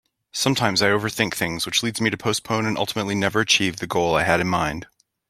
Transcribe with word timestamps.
Sometimes 0.31 0.81
I 0.81 0.87
overthink 0.87 1.35
things 1.35 1.67
which 1.67 1.83
leads 1.83 2.01
me 2.01 2.09
to 2.09 2.17
postpone 2.17 2.65
and 2.65 2.75
ultimately 2.75 3.13
never 3.13 3.39
achieve 3.39 3.75
the 3.77 3.85
goal 3.85 4.15
I 4.15 4.23
had 4.23 4.39
in 4.41 4.47
mind. 4.47 4.87